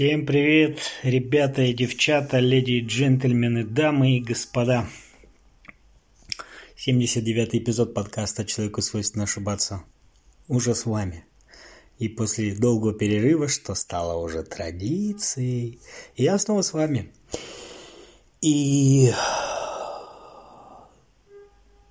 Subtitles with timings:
[0.00, 4.88] Всем привет, ребята и девчата, леди и джентльмены, дамы и господа.
[6.74, 9.82] 79 эпизод подкаста «Человеку свойственно ошибаться»
[10.48, 11.26] уже с вами.
[11.98, 15.78] И после долгого перерыва, что стало уже традицией,
[16.16, 17.12] я снова с вами.
[18.40, 19.12] И,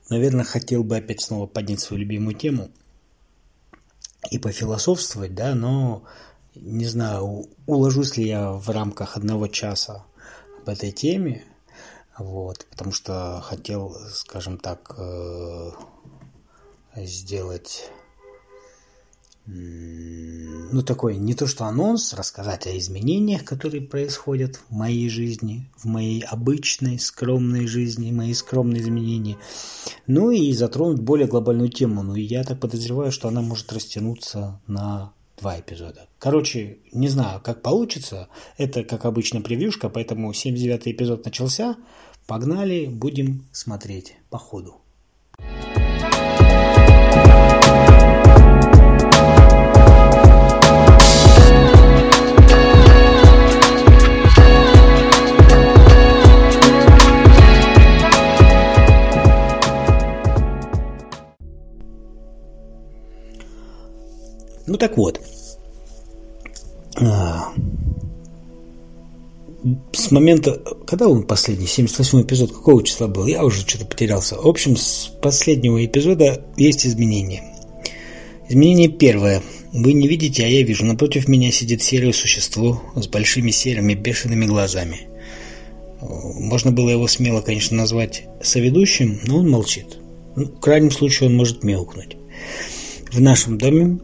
[0.09, 2.71] наверное, хотел бы опять снова поднять свою любимую тему
[4.31, 6.05] и пофилософствовать, да, но
[6.61, 10.05] не знаю, уложусь ли я в рамках одного часа
[10.61, 11.43] об этой теме,
[12.17, 15.71] вот, потому что хотел, скажем так, э,
[16.95, 17.89] сделать
[19.51, 25.86] ну, такой, не то что анонс, рассказать о изменениях, которые происходят в моей жизни, в
[25.86, 29.37] моей обычной, скромной жизни, мои скромные изменения.
[30.05, 32.03] Ну и затронуть более глобальную тему.
[32.03, 36.08] Ну и я так подозреваю, что она может растянуться на два эпизода.
[36.20, 38.28] Короче, не знаю, как получится.
[38.58, 41.78] Это, как обычно, превьюшка, поэтому 79 эпизод начался.
[42.28, 44.81] Погнали, будем смотреть по ходу.
[64.70, 65.20] Ну так вот,
[69.92, 74.36] с момента, когда он последний, 78 эпизод, какого числа был, я уже что-то потерялся.
[74.36, 77.44] В общем, с последнего эпизода есть изменения.
[78.47, 79.41] Изменение первое.
[79.73, 80.86] Вы не видите, а я вижу.
[80.86, 85.02] Напротив меня сидит серое существо с большими серыми бешеными глазами.
[86.02, 90.00] Можно было его смело, конечно, назвать соведущим, но он молчит.
[90.36, 92.16] Ну, в крайнем случае он может мяукнуть.
[93.11, 94.00] В нашем доме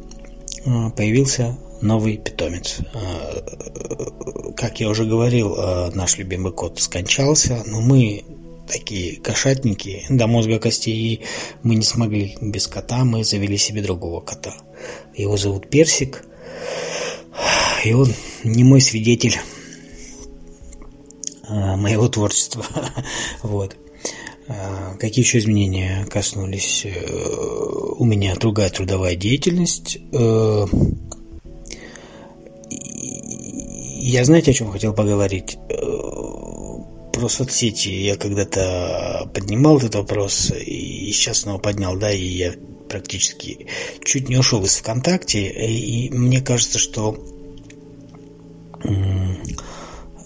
[0.65, 2.77] а, появился новый питомец.
[2.93, 8.23] А, как я уже говорил, а, наш любимый кот скончался, но мы
[8.67, 11.21] такие кошатники до мозга костей, и
[11.63, 14.55] мы не смогли без кота, мы завели себе другого кота.
[15.15, 16.25] Его зовут Персик,
[17.83, 19.37] и он не мой свидетель
[21.47, 22.65] моего творчества.
[23.43, 23.77] вот.
[24.99, 29.97] Какие еще изменения коснулись э, у меня другая трудовая деятельность.
[34.07, 35.57] Я знаете, о чем хотел поговорить?
[35.69, 35.75] Э,
[37.13, 37.89] про соцсети.
[37.89, 42.53] Я когда-то поднимал этот вопрос, и сейчас снова поднял, да, и я
[42.89, 43.67] практически
[44.03, 47.17] чуть не ушел из ВКонтакте, и мне кажется, что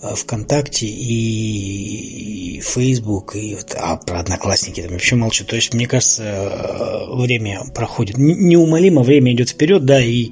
[0.02, 5.46] ВКонтакте и Facebook, и вот, а про Одноклассники там вообще молчу.
[5.46, 10.32] То есть, мне кажется, э, время проходит неумолимо, время идет вперед, да, и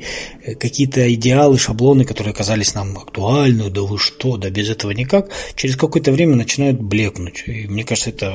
[0.59, 5.75] какие-то идеалы, шаблоны, которые казались нам актуальны, да вы что, да без этого никак, через
[5.75, 7.43] какое-то время начинают блекнуть.
[7.45, 8.33] И мне кажется, это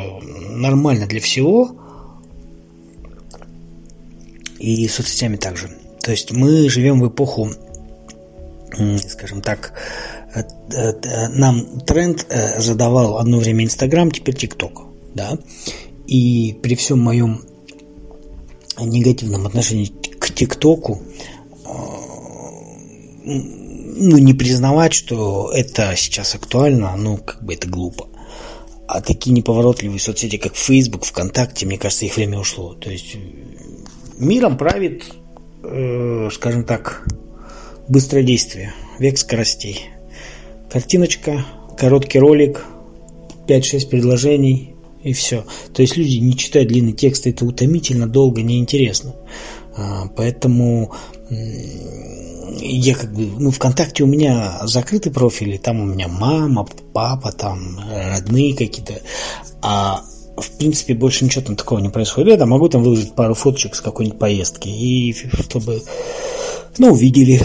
[0.51, 1.77] нормально для всего.
[4.59, 5.71] И соцсетями также.
[6.03, 7.51] То есть мы живем в эпоху,
[9.09, 10.22] скажем так, Э, э,
[11.35, 14.83] нам тренд э, задавал одно время Инстаграм, теперь ТикТок,
[15.15, 15.39] да,
[16.07, 17.43] и при всем моем
[18.79, 21.03] негативном отношении к ТикТоку,
[23.25, 28.09] ну, не признавать, что это сейчас актуально, ну, как бы это глупо.
[28.89, 32.75] А такие неповоротливые соцсети, как Facebook, ВКонтакте, мне кажется, их время ушло.
[32.75, 33.17] То есть
[34.19, 35.05] миром правит,
[35.63, 37.07] э, скажем так,
[37.89, 39.91] быстродействие, век скоростей.
[40.73, 41.45] Картиночка,
[41.77, 42.65] короткий ролик,
[43.47, 45.45] 5-6 предложений и все.
[45.75, 49.15] То есть люди не читают длинный текст, это утомительно, долго, неинтересно.
[49.77, 50.93] А, поэтому
[52.59, 57.33] я как бы, ну, ВКонтакте у меня закрытый профиль, и там у меня мама, папа,
[57.33, 58.95] там родные какие-то,
[59.61, 60.03] а
[60.39, 62.39] в принципе больше ничего там такого не происходит.
[62.39, 65.83] Я могу там выложить пару фоточек с какой-нибудь поездки, и чтобы,
[66.79, 67.43] ну, увидели.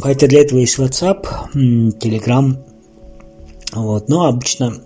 [0.00, 2.56] Хотя для этого есть WhatsApp, Telegram,
[3.72, 4.82] вот, но обычно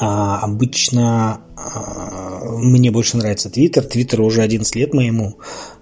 [0.00, 3.84] а, обычно а, мне больше нравится Твиттер.
[3.84, 5.38] Твиттер уже 11 лет моему,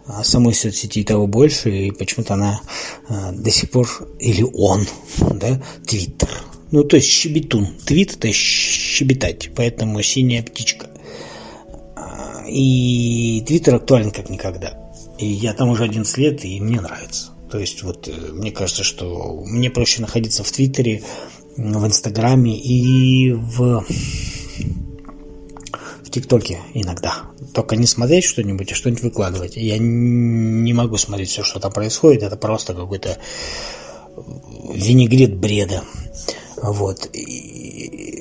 [0.06, 2.60] а самой соцсети того больше, и почему-то она
[3.08, 3.88] до сих пор,
[4.18, 4.86] или он,
[5.34, 6.30] да, Твиттер.
[6.70, 7.68] Ну, то есть щебетун.
[7.84, 10.88] Твит это щебетать, поэтому синяя птичка.
[12.48, 14.78] И Твиттер актуален как никогда.
[15.18, 17.30] И я там уже 11 лет, и мне нравится.
[17.56, 21.02] То есть вот э, мне кажется, что мне проще находиться в Твиттере,
[21.56, 23.82] в Инстаграме и в
[26.04, 27.30] в ТикТоке иногда.
[27.54, 29.56] Только не смотреть что-нибудь, а что-нибудь выкладывать.
[29.56, 32.24] Я не могу смотреть все, что там происходит.
[32.24, 33.16] Это просто какой-то
[34.74, 35.82] винегрет бреда.
[36.56, 37.08] Вот.
[37.14, 38.15] И,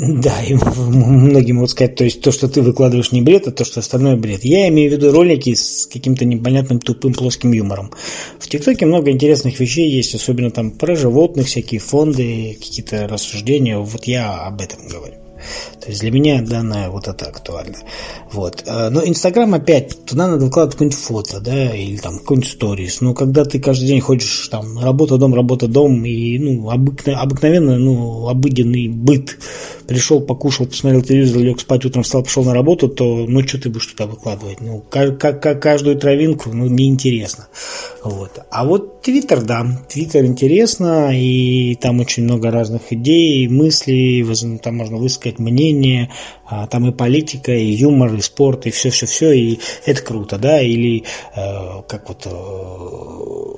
[0.22, 3.66] да, и многие могут сказать, то есть то, что ты выкладываешь не бред, а то,
[3.66, 4.44] что остальное бред.
[4.44, 7.92] Я имею в виду ролики с каким-то непонятным тупым плоским юмором.
[8.38, 13.76] В ТикТоке много интересных вещей есть, особенно там про животных, всякие фонды, какие-то рассуждения.
[13.76, 15.16] Вот я об этом говорю.
[15.80, 17.78] То есть для меня данное вот это актуально.
[18.32, 18.64] Вот.
[18.66, 23.00] А, но Инстаграм опять, туда надо выкладывать какое-нибудь фото, да, или там какой-нибудь сторис.
[23.00, 27.78] Но когда ты каждый день ходишь там работа, дом, работа, дом, и ну, обыкновенно, обыкновенно
[27.78, 29.38] ну, обыденный быт,
[29.90, 33.70] пришел, покушал, посмотрел телевизор, лег спать, утром встал, пошел на работу, то ну что ты
[33.70, 34.60] будешь туда выкладывать?
[34.60, 37.48] Ну, как, как каждую травинку, ну, неинтересно.
[38.04, 38.38] Вот.
[38.52, 44.24] А вот Твиттер, да, Твиттер интересно, и там очень много разных идей, мыслей,
[44.58, 46.12] там можно высказать мнение,
[46.46, 51.02] а, там и политика, и юмор, и спорт, и все-все-все, и это круто, да, или
[51.34, 53.50] э, как вот э,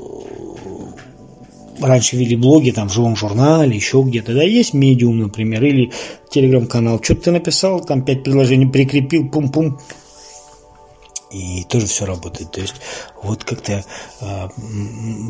[1.80, 5.92] раньше вели блоги там в живом журнале, еще где-то, да, есть медиум, например, или
[6.30, 9.78] телеграм-канал, что-то ты написал, там пять предложений прикрепил, пум-пум,
[11.32, 12.50] и тоже все работает.
[12.50, 12.74] То есть
[13.22, 13.84] вот как-то
[14.20, 14.48] э,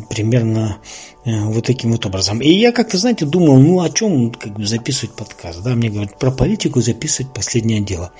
[0.09, 0.77] примерно
[1.25, 2.39] э, вот таким вот образом.
[2.41, 5.61] И я как-то, знаете, думал, ну о чем как бы записывать подкаст.
[5.63, 8.11] Да, мне говорят, про политику записывать последнее дело.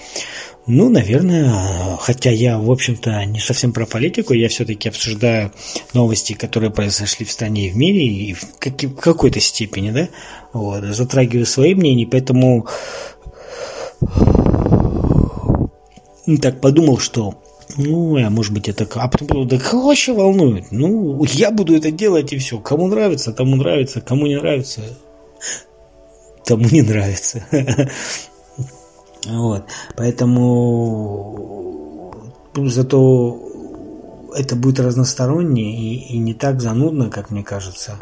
[0.65, 5.51] Ну, наверное, хотя я, в общем-то, не совсем про политику, я все-таки обсуждаю
[5.93, 10.07] новости, которые произошли в стране и в мире, и в, в какой-то степени, да,
[10.53, 12.65] вот, затрагиваю свои мнения, поэтому
[16.41, 17.42] так подумал, что
[17.77, 18.87] ну, а может быть это...
[18.95, 20.71] А потом, да кого вообще волнует?
[20.71, 22.59] Ну, я буду это делать и все.
[22.59, 24.01] Кому нравится, тому нравится.
[24.01, 24.81] Кому не нравится,
[26.45, 27.45] тому не нравится.
[29.25, 29.63] Вот.
[29.95, 30.53] Поэтому
[32.55, 33.39] зато
[34.35, 37.99] это будет разносторонне и, и не так занудно, как мне кажется.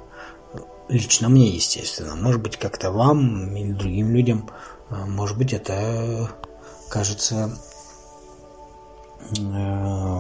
[0.90, 2.16] Лично мне, естественно.
[2.16, 4.50] Может быть, как-то вам или другим людям,
[4.90, 6.32] а, может быть, это
[6.90, 7.56] кажется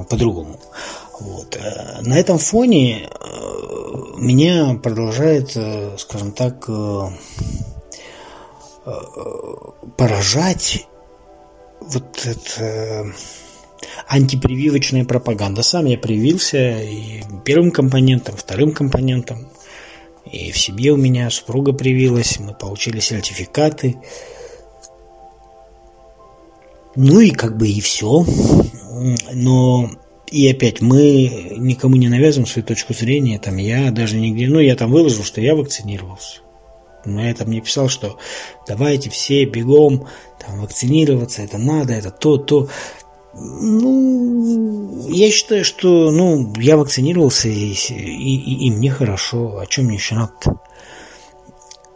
[0.09, 0.59] по-другому.
[1.19, 1.55] Вот.
[1.55, 3.41] Э, на этом фоне э,
[4.17, 5.57] меня продолжает,
[5.97, 6.67] скажем так,
[9.97, 10.87] поражать
[11.81, 13.13] вот эта
[14.07, 15.63] антипрививочная пропаганда.
[15.63, 19.47] Сам я привился и первым компонентом, вторым компонентом.
[20.31, 23.97] И в семье у меня супруга привилась, мы получили сертификаты.
[26.95, 28.25] Ну и как бы и все.
[29.33, 29.89] Но
[30.31, 33.39] и опять мы никому не навязываем свою точку зрения.
[33.39, 36.39] Там я даже нигде, ну я там выложил, что я вакцинировался.
[37.05, 38.17] Но я там не писал, что
[38.67, 40.07] давайте все бегом
[40.39, 42.69] там вакцинироваться, это надо, это то, то.
[43.33, 49.59] Ну, я считаю, что ну, я вакцинировался, и, и, и мне хорошо.
[49.59, 50.33] О чем мне еще надо?
[50.43, 50.57] -то?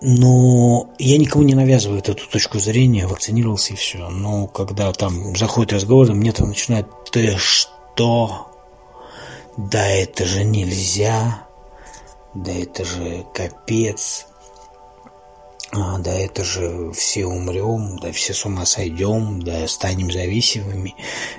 [0.07, 4.07] Но я никому не навязываю эту точку зрения, вакцинировался и все.
[4.09, 8.51] Но когда там заходит разговор, мне там начинает «Ты что?
[9.57, 11.47] Да это же нельзя!
[12.35, 14.27] Да это же капец!»
[15.71, 20.95] а, да это же все умрем, да все с ума сойдем, да станем зависимыми.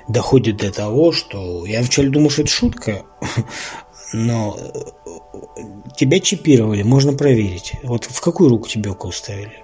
[0.07, 3.03] Доходит до того, что я вначале думал, что это шутка,
[4.13, 4.57] но
[5.95, 7.73] тебя чипировали, можно проверить.
[7.83, 9.63] Вот в какую руку тебе укол ставили?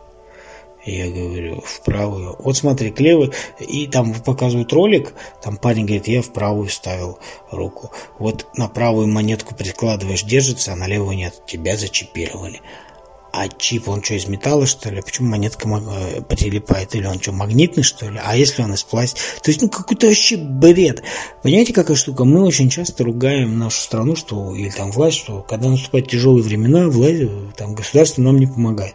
[0.85, 2.35] Я говорю, в правую.
[2.39, 3.31] Вот смотри, к левой.
[3.59, 7.19] И там показывают ролик, там парень говорит, я в правую ставил
[7.51, 7.91] руку.
[8.19, 11.41] Вот на правую монетку прикладываешь, держится, а на левую нет.
[11.47, 12.59] Тебя зачипировали.
[13.35, 15.01] А чип, он что, из металла, что ли?
[15.01, 16.93] Почему монетка э, прилипает?
[16.93, 18.21] Или он что, магнитный, что ли?
[18.23, 19.21] А если он из пластика?
[19.41, 21.01] То есть, ну, какой-то вообще бред.
[21.41, 22.25] Понимаете, какая штука?
[22.25, 26.89] Мы очень часто ругаем нашу страну, что, или там власть, что когда наступают тяжелые времена,
[26.89, 27.23] власть,
[27.57, 28.93] там, государство нам не помогает.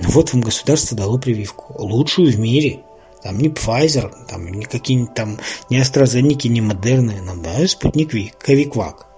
[0.00, 1.74] Ну, вот вам государство дало прививку.
[1.82, 2.82] Лучшую в мире.
[3.24, 5.36] Там не Pfizer, там не какие-нибудь там,
[5.68, 9.08] не AstraZeneca, не Модерны, нам дали спутник Ви, Ковиквак.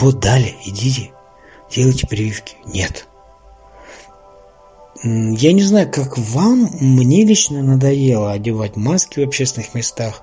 [0.00, 1.10] Вот дали, идите
[1.70, 2.56] делайте прививки.
[2.66, 3.06] Нет.
[5.04, 10.22] Я не знаю, как вам, мне лично надоело одевать маски в общественных местах,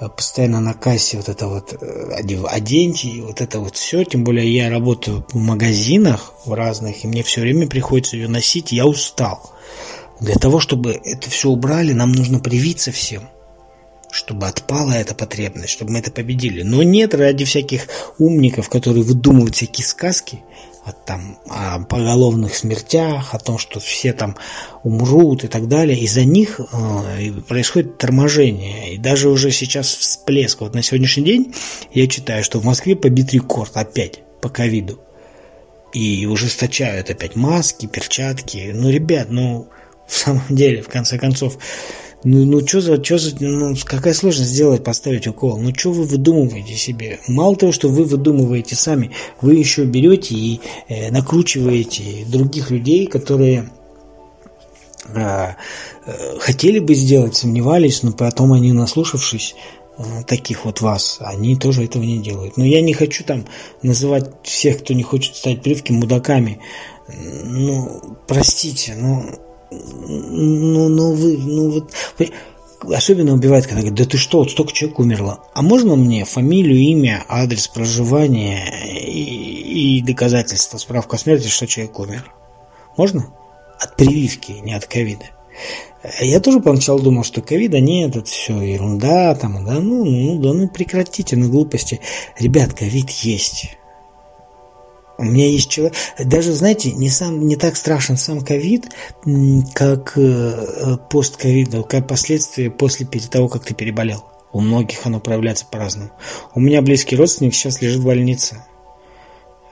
[0.00, 4.50] э, постоянно на кассе вот это вот э, оденьте, вот это вот все, тем более
[4.50, 9.52] я работаю в магазинах в разных, и мне все время приходится ее носить, я устал.
[10.20, 13.28] Для того, чтобы это все убрали, нам нужно привиться всем
[14.10, 16.62] чтобы отпала эта потребность, чтобы мы это победили.
[16.62, 17.88] Но нет ради всяких
[18.18, 20.42] умников, которые выдумывают всякие сказки,
[20.84, 24.36] о, там, о поголовных смертях, о том, что все там
[24.82, 28.94] умрут и так далее, из-за них э, происходит торможение.
[28.94, 30.60] И даже уже сейчас всплеск.
[30.60, 31.54] Вот на сегодняшний день
[31.92, 35.00] я читаю, что в Москве побит рекорд опять по ковиду.
[35.92, 38.70] и ужесточают опять маски, перчатки.
[38.74, 39.68] Ну, ребят, ну,
[40.06, 41.58] в самом деле, в конце концов,
[42.24, 45.58] ну, ну что за, что за, ну, какая сложность сделать, поставить укол?
[45.58, 47.20] Ну, что вы выдумываете себе?
[47.28, 53.70] Мало того, что вы выдумываете сами, вы еще берете и э, накручиваете других людей, которые
[55.14, 55.54] э,
[56.06, 59.54] э, хотели бы сделать, сомневались, но потом они, наслушавшись,
[59.96, 62.56] э, таких вот вас, они тоже этого не делают.
[62.56, 63.44] Но я не хочу там
[63.82, 66.58] называть всех, кто не хочет стать привки, мудаками.
[67.06, 69.24] Ну, простите, но
[69.70, 71.92] ну, ну вы, ну вот,
[72.82, 75.44] особенно убивает, когда говорят, да ты что, вот столько человек умерло.
[75.54, 81.98] А можно мне фамилию, имя, адрес проживания и, и доказательства, справка о смерти, что человек
[81.98, 82.32] умер?
[82.96, 83.32] Можно?
[83.80, 85.26] От прививки, не от ковида.
[86.20, 90.52] Я тоже поначалу думал, что ковида нет, это все ерунда, там, да, ну, ну, да,
[90.52, 92.00] ну прекратите на глупости.
[92.38, 93.77] Ребят, ковид есть.
[95.18, 98.88] У меня есть человек, даже, знаете, не, сам, не так страшен сам ковид,
[99.74, 104.24] как э, постковид, как последствия после того, как ты переболел.
[104.52, 106.12] У многих оно проявляется по-разному.
[106.54, 108.64] У меня близкий родственник сейчас лежит в больнице.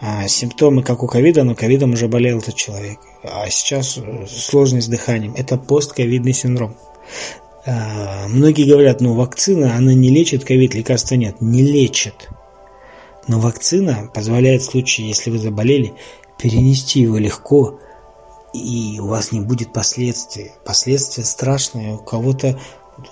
[0.00, 2.98] А симптомы, как у ковида, но ковидом уже болел этот человек.
[3.22, 5.34] А сейчас э, сложность с дыханием.
[5.36, 6.76] Это постковидный синдром.
[7.64, 11.40] А, многие говорят, ну вакцина, она не лечит ковид, лекарства нет.
[11.40, 12.28] Не лечит.
[13.28, 15.94] Но вакцина позволяет в случае, если вы заболели,
[16.38, 17.80] перенести его легко,
[18.52, 20.52] и у вас не будет последствий.
[20.64, 22.58] Последствия страшные, у кого-то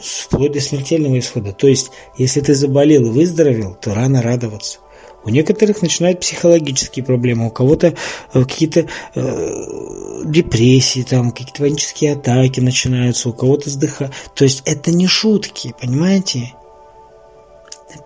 [0.00, 1.52] вплоть до смертельного исхода.
[1.52, 4.78] То есть, если ты заболел и выздоровел, то рано радоваться.
[5.24, 7.94] У некоторых начинают психологические проблемы, у кого-то
[8.34, 14.10] э, какие-то э, депрессии, там какие-то панические атаки начинаются, у кого-то сдыха.
[14.34, 16.52] То есть это не шутки, понимаете?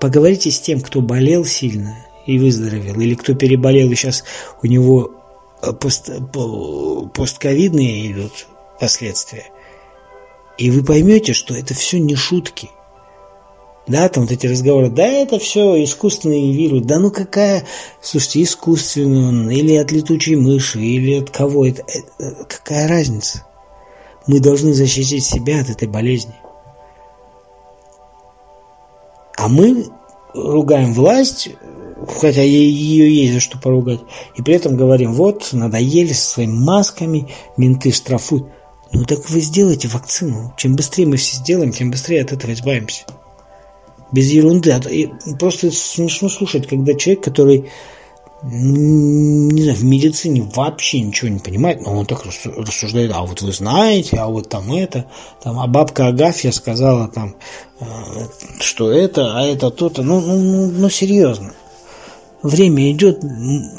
[0.01, 4.25] Поговорите с тем, кто болел сильно и выздоровел, или кто переболел, и сейчас
[4.63, 5.13] у него
[5.63, 6.11] э, пост,
[7.15, 8.47] постковидные идут
[8.79, 9.47] последствия.
[10.59, 12.71] И вы поймете, что это все не шутки.
[13.87, 16.83] Да, там вот эти разговоры, да, это все искусственный вирус.
[16.85, 17.65] Да ну какая,
[18.03, 21.85] слушайте, искусственный он, или от летучей мыши, или от кого это,
[22.19, 23.47] это какая разница?
[24.27, 26.35] Мы должны защитить себя от этой болезни.
[29.39, 29.87] А мы
[30.35, 31.51] ругаем власть,
[32.21, 34.01] хотя ее есть за что поругать,
[34.37, 38.49] и при этом говорим, вот, надоели со своими масками, менты штрафуют.
[38.93, 40.53] Ну так вы сделайте вакцину.
[40.57, 43.05] Чем быстрее мы все сделаем, тем быстрее от этого избавимся.
[44.11, 44.73] Без ерунды.
[44.73, 44.81] А
[45.39, 47.71] просто смешно слушать, когда человек, который
[48.43, 53.53] не знаю, в медицине вообще ничего не понимает, но он так рассуждает, а вот вы
[53.53, 55.07] знаете, а вот там это,
[55.43, 57.35] там, а бабка Агафья сказала там,
[57.81, 57.85] э,
[58.61, 61.53] что это, а это то-то, ну, ну, ну, ну серьезно.
[62.43, 63.25] Время идет,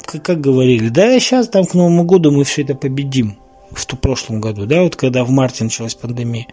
[0.04, 3.38] как, как говорили, да, сейчас там к Новому году мы все это победим,
[3.70, 6.46] в ту прошлом году, да, вот когда в марте началась пандемия.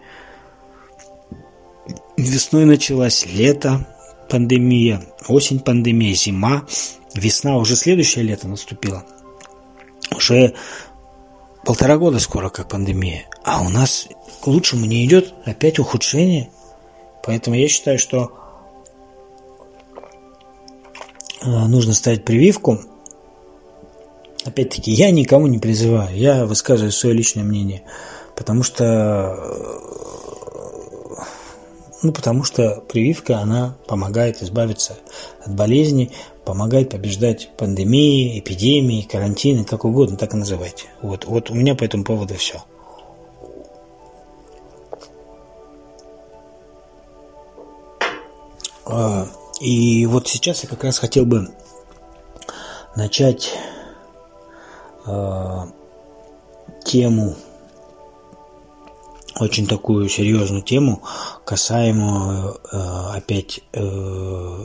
[2.16, 3.86] Весной началась лето,
[4.30, 6.62] пандемия, осень пандемия, зима,
[7.14, 9.04] весна, уже следующее лето наступило.
[10.14, 10.54] Уже
[11.64, 13.26] полтора года скоро как пандемия.
[13.44, 14.08] А у нас
[14.42, 16.50] к лучшему не идет, опять ухудшение.
[17.24, 18.32] Поэтому я считаю, что
[21.42, 22.80] э, нужно ставить прививку.
[24.44, 27.82] Опять-таки, я никому не призываю, я высказываю свое личное мнение.
[28.34, 29.98] Потому что э,
[32.02, 34.96] ну, потому что прививка, она помогает избавиться
[35.44, 36.12] от болезни,
[36.48, 40.86] помогает побеждать пандемии, эпидемии, карантины, как угодно, так и называйте.
[41.02, 42.64] Вот, вот у меня по этому поводу все.
[48.86, 49.26] А,
[49.60, 51.50] и вот сейчас я как раз хотел бы
[52.96, 53.52] начать
[55.04, 55.66] э,
[56.82, 57.36] тему
[59.38, 61.02] очень такую серьезную тему,
[61.44, 62.76] касаемую э,
[63.16, 64.64] опять э,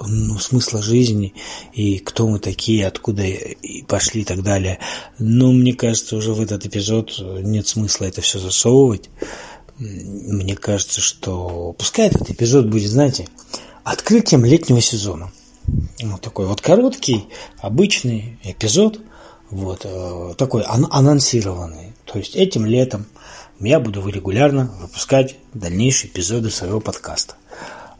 [0.00, 1.34] ну, смысла жизни
[1.72, 4.78] и кто мы такие, откуда и пошли и так далее.
[5.18, 9.10] Но мне кажется, уже в этот эпизод нет смысла это все засовывать.
[9.78, 13.28] Мне кажется, что пускай этот эпизод будет, знаете,
[13.82, 15.32] открытием летнего сезона.
[16.02, 17.26] Вот такой вот короткий,
[17.58, 19.00] обычный эпизод,
[19.50, 21.92] вот э, такой анонсированный.
[22.04, 23.06] То есть этим летом
[23.60, 27.36] я буду регулярно выпускать дальнейшие эпизоды своего подкаста.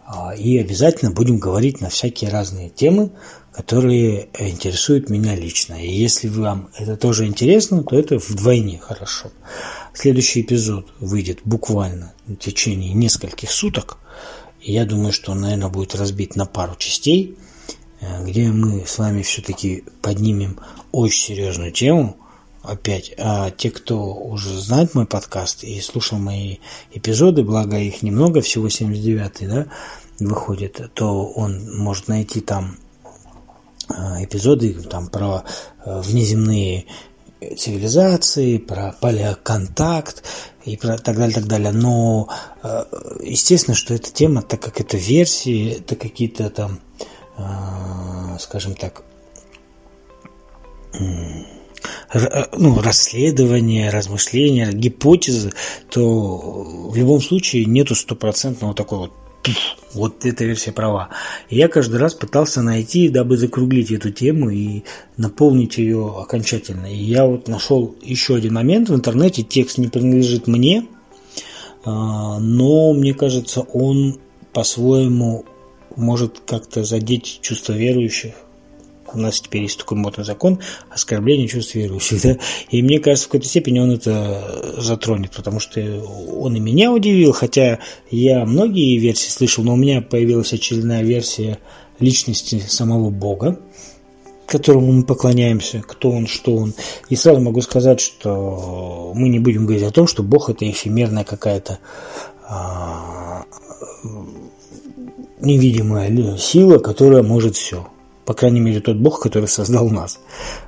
[0.06, 3.11] А, и обязательно будем говорить на всякие разные темы,
[3.52, 5.75] которые интересуют меня лично.
[5.75, 9.30] И если вам это тоже интересно, то это вдвойне хорошо.
[9.94, 13.99] Следующий эпизод выйдет буквально в течение нескольких суток.
[14.61, 17.38] И я думаю, что он, наверное, будет разбит на пару частей.
[18.00, 20.58] э, где мы с вами все-таки поднимем
[20.92, 22.16] очень серьезную тему.
[22.64, 26.56] Опять, а те, кто уже знает мой подкаст и слушал мои
[26.92, 29.66] эпизоды, благо их немного, всего 79 да,
[30.18, 32.78] выходит, то он может найти там
[33.90, 35.44] э, эпизоды там про
[35.85, 36.87] э, внеземные
[37.59, 40.25] цивилизации, про палеоконтакт
[40.64, 41.73] и про так далее, так далее.
[41.73, 42.30] Но
[42.62, 42.85] э,
[43.23, 46.80] естественно, что эта тема, так как это версии, это какие-то там,
[48.38, 49.02] скажем так,
[52.57, 55.53] ну, расследования, размышления, гипотезы,
[55.91, 56.38] то
[56.91, 59.11] в любом случае нету стопроцентного такого
[59.93, 61.11] вот эта версия права.
[61.50, 64.83] Я каждый раз пытался найти, дабы закруглить эту тему и
[65.17, 66.87] наполнить ее окончательно.
[66.87, 70.87] И я вот нашел еще один момент в интернете, текст не принадлежит мне,
[71.85, 74.19] а, но мне кажется, он
[74.53, 75.45] по-своему
[75.97, 78.35] может как-то задеть чувство верующих
[79.14, 82.38] у нас теперь есть такой модный закон оскорбления чувств верующих, да,
[82.71, 87.33] и мне кажется, в какой-то степени он это затронет, потому что он и меня удивил,
[87.33, 87.78] хотя
[88.11, 91.59] я многие версии слышал, но у меня появилась очередная версия
[91.99, 93.61] личности самого Бога,
[94.47, 96.75] которому мы поклоняемся, кто он, что он.
[97.09, 101.25] И сразу могу сказать, что мы не будем говорить о том, что Бог это эфемерная
[101.25, 101.78] какая-то
[102.47, 103.44] а,
[105.40, 107.88] невидимая сила, которая может все.
[108.25, 110.19] По крайней мере, тот Бог, который создал нас.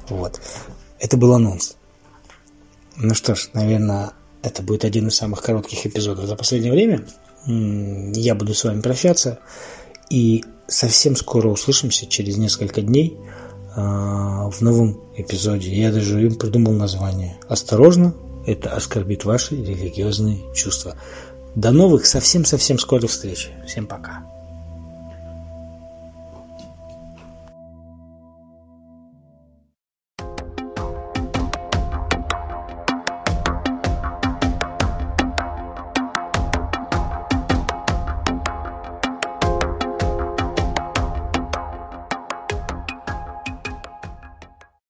[0.08, 0.40] Вот.
[0.98, 1.76] Это был анонс.
[2.96, 7.06] Ну что ж, наверное, это будет один из самых коротких эпизодов за последнее время.
[7.46, 9.38] Я буду с вами прощаться.
[10.08, 13.18] И совсем скоро услышимся, через несколько дней,
[13.74, 15.70] а, в новом эпизоде.
[15.70, 17.38] Я даже им придумал название.
[17.48, 18.14] Осторожно,
[18.46, 20.96] это оскорбит ваши религиозные чувства.
[21.54, 23.50] До новых совсем-совсем скорых встреч.
[23.66, 24.35] Всем пока.